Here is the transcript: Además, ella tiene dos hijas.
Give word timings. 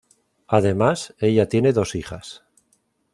Además, 0.47 1.13
ella 1.19 1.47
tiene 1.47 1.73
dos 1.73 1.93
hijas. 1.93 2.43